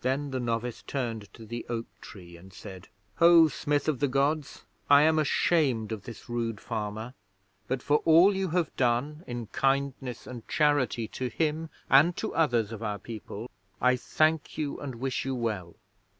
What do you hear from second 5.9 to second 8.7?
of this rude farmer; but for all you